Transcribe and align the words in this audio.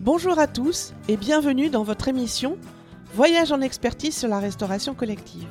Bonjour 0.00 0.38
à 0.38 0.46
tous 0.46 0.94
et 1.08 1.16
bienvenue 1.16 1.70
dans 1.70 1.82
votre 1.82 2.06
émission 2.06 2.56
Voyage 3.14 3.50
en 3.50 3.60
expertise 3.60 4.16
sur 4.16 4.28
la 4.28 4.38
restauration 4.38 4.94
collective. 4.94 5.48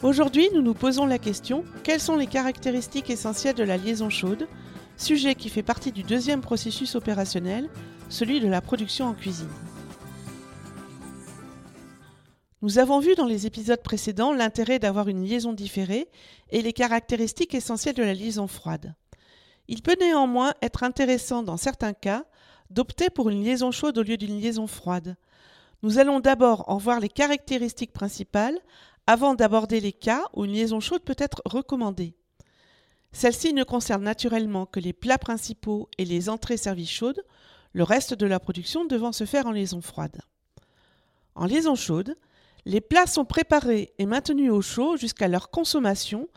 Aujourd'hui, 0.00 0.48
nous 0.54 0.62
nous 0.62 0.74
posons 0.74 1.06
la 1.06 1.18
question 1.18 1.64
quelles 1.82 2.00
sont 2.00 2.14
les 2.14 2.28
caractéristiques 2.28 3.10
essentielles 3.10 3.56
de 3.56 3.64
la 3.64 3.76
liaison 3.76 4.10
chaude, 4.10 4.46
sujet 4.96 5.34
qui 5.34 5.48
fait 5.48 5.64
partie 5.64 5.90
du 5.90 6.04
deuxième 6.04 6.40
processus 6.40 6.94
opérationnel, 6.94 7.68
celui 8.08 8.38
de 8.38 8.46
la 8.46 8.60
production 8.60 9.06
en 9.06 9.14
cuisine. 9.14 9.50
Nous 12.62 12.78
avons 12.78 13.00
vu 13.00 13.16
dans 13.16 13.26
les 13.26 13.46
épisodes 13.46 13.82
précédents 13.82 14.32
l'intérêt 14.32 14.78
d'avoir 14.78 15.08
une 15.08 15.24
liaison 15.24 15.52
différée 15.52 16.08
et 16.50 16.62
les 16.62 16.72
caractéristiques 16.72 17.56
essentielles 17.56 17.96
de 17.96 18.04
la 18.04 18.14
liaison 18.14 18.46
froide. 18.46 18.94
Il 19.66 19.82
peut 19.82 19.96
néanmoins 19.98 20.54
être 20.62 20.84
intéressant 20.84 21.42
dans 21.42 21.56
certains 21.56 21.92
cas 21.92 22.24
d'opter 22.70 23.10
pour 23.10 23.30
une 23.30 23.42
liaison 23.42 23.70
chaude 23.70 23.98
au 23.98 24.02
lieu 24.02 24.16
d'une 24.16 24.40
liaison 24.40 24.66
froide. 24.66 25.16
Nous 25.82 25.98
allons 25.98 26.20
d'abord 26.20 26.64
en 26.68 26.76
voir 26.76 27.00
les 27.00 27.08
caractéristiques 27.08 27.92
principales 27.92 28.58
avant 29.06 29.34
d'aborder 29.34 29.80
les 29.80 29.92
cas 29.92 30.24
où 30.34 30.44
une 30.44 30.52
liaison 30.52 30.80
chaude 30.80 31.02
peut 31.02 31.16
être 31.18 31.40
recommandée. 31.44 32.14
Celle-ci 33.12 33.54
ne 33.54 33.64
concerne 33.64 34.02
naturellement 34.02 34.66
que 34.66 34.80
les 34.80 34.92
plats 34.92 35.18
principaux 35.18 35.88
et 35.98 36.04
les 36.04 36.28
entrées 36.28 36.56
servies 36.56 36.86
chaudes, 36.86 37.24
le 37.72 37.84
reste 37.84 38.14
de 38.14 38.26
la 38.26 38.40
production 38.40 38.84
devant 38.84 39.12
se 39.12 39.24
faire 39.24 39.46
en 39.46 39.52
liaison 39.52 39.80
froide. 39.80 40.20
En 41.34 41.46
liaison 41.46 41.74
chaude, 41.74 42.16
les 42.64 42.80
plats 42.80 43.06
sont 43.06 43.24
préparés 43.24 43.94
et 43.98 44.06
maintenus 44.06 44.50
au 44.50 44.60
chaud 44.60 44.96
jusqu'à 44.96 45.28
leur 45.28 45.50
consommation 45.50 46.28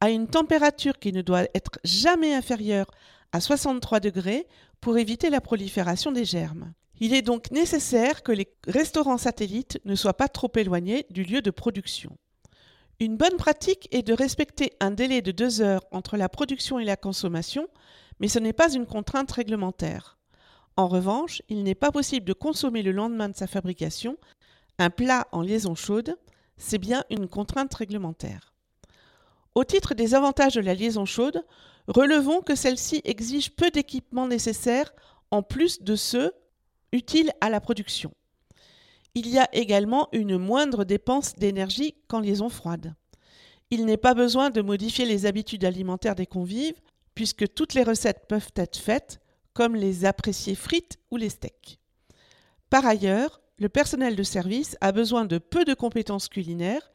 à 0.00 0.10
une 0.10 0.28
température 0.28 0.98
qui 0.98 1.12
ne 1.12 1.22
doit 1.22 1.44
être 1.54 1.78
jamais 1.84 2.34
inférieure 2.34 2.86
à 3.32 3.40
63 3.40 4.00
degrés 4.00 4.46
pour 4.80 4.98
éviter 4.98 5.30
la 5.30 5.40
prolifération 5.40 6.12
des 6.12 6.24
germes. 6.24 6.72
Il 7.00 7.14
est 7.14 7.22
donc 7.22 7.50
nécessaire 7.50 8.22
que 8.22 8.32
les 8.32 8.48
restaurants 8.66 9.18
satellites 9.18 9.78
ne 9.84 9.94
soient 9.94 10.16
pas 10.16 10.28
trop 10.28 10.50
éloignés 10.56 11.06
du 11.10 11.24
lieu 11.24 11.42
de 11.42 11.50
production. 11.50 12.16
Une 13.00 13.16
bonne 13.16 13.36
pratique 13.36 13.88
est 13.90 14.02
de 14.02 14.14
respecter 14.14 14.72
un 14.80 14.90
délai 14.90 15.20
de 15.20 15.32
deux 15.32 15.60
heures 15.60 15.84
entre 15.90 16.16
la 16.16 16.30
production 16.30 16.78
et 16.78 16.84
la 16.84 16.96
consommation, 16.96 17.68
mais 18.20 18.28
ce 18.28 18.38
n'est 18.38 18.54
pas 18.54 18.72
une 18.72 18.86
contrainte 18.86 19.30
réglementaire. 19.32 20.18
En 20.76 20.88
revanche, 20.88 21.42
il 21.48 21.62
n'est 21.62 21.74
pas 21.74 21.92
possible 21.92 22.26
de 22.26 22.32
consommer 22.32 22.82
le 22.82 22.92
lendemain 22.92 23.28
de 23.28 23.36
sa 23.36 23.46
fabrication 23.46 24.16
un 24.78 24.90
plat 24.90 25.26
en 25.32 25.40
liaison 25.40 25.74
chaude, 25.74 26.16
c'est 26.58 26.78
bien 26.78 27.04
une 27.10 27.28
contrainte 27.28 27.72
réglementaire. 27.74 28.55
Au 29.56 29.64
titre 29.64 29.94
des 29.94 30.14
avantages 30.14 30.52
de 30.52 30.60
la 30.60 30.74
liaison 30.74 31.06
chaude, 31.06 31.42
relevons 31.88 32.42
que 32.42 32.54
celle-ci 32.54 33.00
exige 33.04 33.56
peu 33.56 33.70
d'équipements 33.70 34.28
nécessaires 34.28 34.92
en 35.30 35.42
plus 35.42 35.80
de 35.80 35.96
ceux 35.96 36.34
utiles 36.92 37.32
à 37.40 37.48
la 37.48 37.58
production. 37.58 38.12
Il 39.14 39.26
y 39.26 39.38
a 39.38 39.48
également 39.54 40.10
une 40.12 40.36
moindre 40.36 40.84
dépense 40.84 41.36
d'énergie 41.36 41.94
qu'en 42.06 42.20
liaison 42.20 42.50
froide. 42.50 42.94
Il 43.70 43.86
n'est 43.86 43.96
pas 43.96 44.12
besoin 44.12 44.50
de 44.50 44.60
modifier 44.60 45.06
les 45.06 45.24
habitudes 45.24 45.64
alimentaires 45.64 46.16
des 46.16 46.26
convives, 46.26 46.78
puisque 47.14 47.54
toutes 47.54 47.72
les 47.72 47.82
recettes 47.82 48.26
peuvent 48.28 48.52
être 48.56 48.76
faites, 48.76 49.20
comme 49.54 49.74
les 49.74 50.04
appréciés 50.04 50.54
frites 50.54 50.98
ou 51.10 51.16
les 51.16 51.30
steaks. 51.30 51.78
Par 52.68 52.84
ailleurs, 52.84 53.40
le 53.58 53.70
personnel 53.70 54.16
de 54.16 54.22
service 54.22 54.76
a 54.82 54.92
besoin 54.92 55.24
de 55.24 55.38
peu 55.38 55.64
de 55.64 55.72
compétences 55.72 56.28
culinaires, 56.28 56.92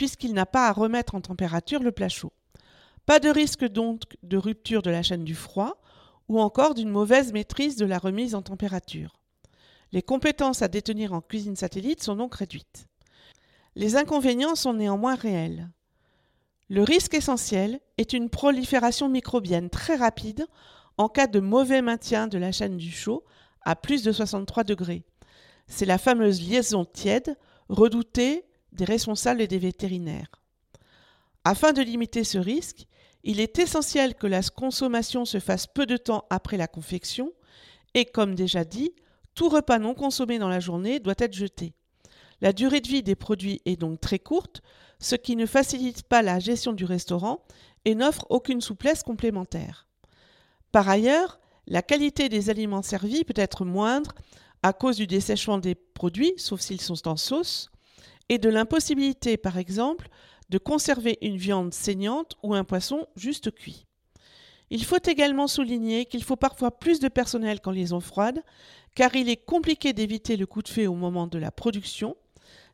puisqu'il 0.00 0.32
n'a 0.32 0.46
pas 0.46 0.66
à 0.66 0.72
remettre 0.72 1.14
en 1.14 1.20
température 1.20 1.82
le 1.82 1.92
plat 1.92 2.08
chaud. 2.08 2.32
Pas 3.04 3.20
de 3.20 3.28
risque 3.28 3.66
donc 3.66 4.04
de 4.22 4.38
rupture 4.38 4.80
de 4.80 4.88
la 4.88 5.02
chaîne 5.02 5.24
du 5.24 5.34
froid 5.34 5.78
ou 6.26 6.40
encore 6.40 6.72
d'une 6.72 6.88
mauvaise 6.88 7.34
maîtrise 7.34 7.76
de 7.76 7.84
la 7.84 7.98
remise 7.98 8.34
en 8.34 8.40
température. 8.40 9.20
Les 9.92 10.00
compétences 10.00 10.62
à 10.62 10.68
détenir 10.68 11.12
en 11.12 11.20
cuisine 11.20 11.54
satellite 11.54 12.02
sont 12.02 12.16
donc 12.16 12.34
réduites. 12.34 12.86
Les 13.76 13.96
inconvénients 13.96 14.54
sont 14.54 14.72
néanmoins 14.72 15.16
réels. 15.16 15.68
Le 16.70 16.82
risque 16.82 17.12
essentiel 17.12 17.78
est 17.98 18.14
une 18.14 18.30
prolifération 18.30 19.10
microbienne 19.10 19.68
très 19.68 19.96
rapide 19.96 20.46
en 20.96 21.10
cas 21.10 21.26
de 21.26 21.40
mauvais 21.40 21.82
maintien 21.82 22.26
de 22.26 22.38
la 22.38 22.52
chaîne 22.52 22.78
du 22.78 22.90
chaud 22.90 23.22
à 23.66 23.76
plus 23.76 24.02
de 24.02 24.12
63 24.12 24.64
degrés. 24.64 25.04
C'est 25.66 25.84
la 25.84 25.98
fameuse 25.98 26.40
liaison 26.40 26.86
tiède 26.86 27.36
redoutée 27.68 28.46
des 28.72 28.84
responsables 28.84 29.40
et 29.40 29.48
des 29.48 29.58
vétérinaires. 29.58 30.30
Afin 31.44 31.72
de 31.72 31.82
limiter 31.82 32.24
ce 32.24 32.38
risque, 32.38 32.86
il 33.24 33.40
est 33.40 33.58
essentiel 33.58 34.14
que 34.14 34.26
la 34.26 34.42
consommation 34.42 35.24
se 35.24 35.40
fasse 35.40 35.66
peu 35.66 35.86
de 35.86 35.96
temps 35.96 36.24
après 36.30 36.56
la 36.56 36.68
confection 36.68 37.32
et, 37.94 38.04
comme 38.04 38.34
déjà 38.34 38.64
dit, 38.64 38.92
tout 39.34 39.48
repas 39.48 39.78
non 39.78 39.94
consommé 39.94 40.38
dans 40.38 40.48
la 40.48 40.60
journée 40.60 41.00
doit 41.00 41.14
être 41.18 41.34
jeté. 41.34 41.74
La 42.40 42.52
durée 42.52 42.80
de 42.80 42.88
vie 42.88 43.02
des 43.02 43.14
produits 43.14 43.60
est 43.66 43.76
donc 43.76 44.00
très 44.00 44.18
courte, 44.18 44.62
ce 44.98 45.14
qui 45.14 45.36
ne 45.36 45.46
facilite 45.46 46.02
pas 46.02 46.22
la 46.22 46.38
gestion 46.38 46.72
du 46.72 46.84
restaurant 46.84 47.44
et 47.84 47.94
n'offre 47.94 48.26
aucune 48.30 48.60
souplesse 48.60 49.02
complémentaire. 49.02 49.88
Par 50.72 50.88
ailleurs, 50.88 51.40
la 51.66 51.82
qualité 51.82 52.28
des 52.28 52.50
aliments 52.50 52.82
servis 52.82 53.24
peut 53.24 53.34
être 53.36 53.64
moindre 53.64 54.14
à 54.62 54.72
cause 54.72 54.96
du 54.96 55.06
dessèchement 55.06 55.58
des 55.58 55.74
produits, 55.74 56.34
sauf 56.36 56.60
s'ils 56.60 56.80
sont 56.80 57.08
en 57.08 57.16
sauce, 57.16 57.70
et 58.30 58.38
de 58.38 58.48
l'impossibilité, 58.48 59.36
par 59.36 59.58
exemple, 59.58 60.08
de 60.48 60.58
conserver 60.58 61.18
une 61.20 61.36
viande 61.36 61.74
saignante 61.74 62.36
ou 62.42 62.54
un 62.54 62.64
poisson 62.64 63.06
juste 63.16 63.50
cuit. 63.50 63.86
Il 64.70 64.84
faut 64.84 65.02
également 65.04 65.48
souligner 65.48 66.06
qu'il 66.06 66.22
faut 66.22 66.36
parfois 66.36 66.70
plus 66.70 67.00
de 67.00 67.08
personnel 67.08 67.60
qu'en 67.60 67.72
liaison 67.72 67.98
froide, 67.98 68.42
car 68.94 69.16
il 69.16 69.28
est 69.28 69.44
compliqué 69.44 69.92
d'éviter 69.92 70.36
le 70.36 70.46
coup 70.46 70.62
de 70.62 70.68
feu 70.68 70.86
au 70.86 70.94
moment 70.94 71.26
de 71.26 71.38
la 71.38 71.50
production, 71.50 72.16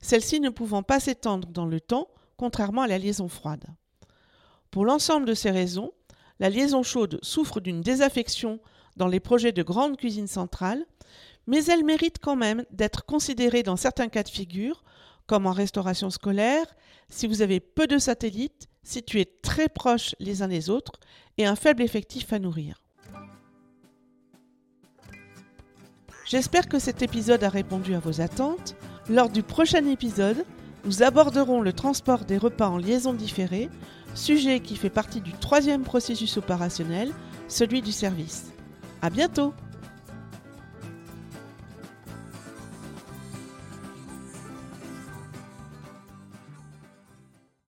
celle-ci 0.03 0.41
ne 0.41 0.51
pouvant 0.51 0.83
pas 0.83 1.01
s'étendre 1.01 1.49
dans 1.49 1.65
le 1.65 1.81
temps, 1.81 2.09
contrairement 2.37 2.83
à 2.83 2.87
la 2.87 2.99
liaison 2.99 3.29
froide. 3.29 3.65
Pour 4.71 4.85
l'ensemble 4.85 5.25
de 5.25 5.33
ces 5.33 5.51
raisons, 5.51 5.93
la 6.39 6.51
liaison 6.51 6.83
chaude 6.83 7.19
souffre 7.23 7.61
d'une 7.61 7.81
désaffection 7.81 8.61
dans 8.99 9.09
les 9.09 9.21
projets 9.21 9.53
de 9.53 9.63
grande 9.63 9.97
cuisine 9.97 10.27
centrale, 10.27 10.85
mais 11.47 11.65
elle 11.65 11.85
mérite 11.85 12.19
quand 12.21 12.37
même 12.37 12.67
d'être 12.71 13.07
considérée 13.07 13.63
dans 13.63 13.77
certains 13.77 14.09
cas 14.09 14.23
de 14.23 14.29
figure 14.29 14.83
comme 15.27 15.47
en 15.47 15.53
restauration 15.53 16.11
scolaire, 16.11 16.67
si 17.09 17.27
vous 17.27 17.43
avez 17.43 17.61
peu 17.61 17.87
de 17.87 17.99
satellites, 17.99 18.69
situés 18.83 19.27
très 19.43 19.69
proches 19.69 20.15
les 20.21 20.43
uns 20.43 20.49
des 20.49 20.71
autres, 20.71 21.01
et 21.39 21.47
un 21.47 21.57
faible 21.57 21.83
effectif 21.83 22.33
à 22.33 22.39
nourrir. 22.39 22.83
J'espère 26.27 26.69
que 26.69 26.79
cet 26.79 27.03
épisode 27.03 27.45
a 27.45 27.49
répondu 27.49 27.95
à 27.95 28.01
vos 28.01 28.21
attentes. 28.21 28.75
Lors 29.09 29.29
du 29.29 29.45
prochain 29.45 29.87
épisode, 29.87 30.45
nous 30.85 31.03
aborderons 31.03 31.61
le 31.61 31.73
transport 31.73 32.25
des 32.25 32.39
repas 32.39 32.69
en 32.69 32.79
liaison 32.79 33.13
différée, 33.13 33.69
sujet 34.15 34.61
qui 34.61 34.77
fait 34.77 34.91
partie 34.91 35.21
du 35.21 35.33
troisième 35.33 35.83
processus 35.83 36.37
opérationnel, 36.37 37.13
celui 37.49 37.83
du 37.83 37.93
service. 37.93 38.53
À 39.03 39.11
bientôt! 39.11 39.53